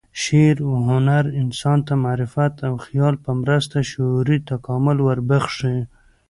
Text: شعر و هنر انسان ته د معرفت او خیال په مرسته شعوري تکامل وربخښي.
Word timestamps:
شعر 0.21 0.57
و 0.63 0.71
هنر 0.89 1.25
انسان 1.41 1.79
ته 1.87 1.93
د 1.97 1.99
معرفت 2.03 2.53
او 2.67 2.73
خیال 2.85 3.15
په 3.23 3.31
مرسته 3.41 3.77
شعوري 3.91 4.37
تکامل 4.49 4.97
وربخښي. 5.01 5.77